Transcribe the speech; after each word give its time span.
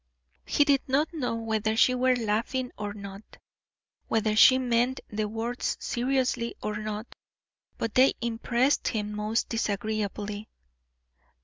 He 0.47 0.63
did 0.65 0.81
not 0.87 1.13
know 1.13 1.35
whether 1.35 1.77
she 1.77 1.93
were 1.93 2.15
laughing 2.15 2.71
or 2.75 2.91
not, 2.91 3.21
whether 4.07 4.35
she 4.35 4.57
meant 4.57 4.99
the 5.09 5.27
words 5.27 5.77
seriously 5.79 6.55
or 6.59 6.77
not, 6.77 7.13
but 7.77 7.93
they 7.93 8.13
impressed 8.19 8.87
him 8.87 9.13
most 9.15 9.47
disagreeably. 9.47 10.49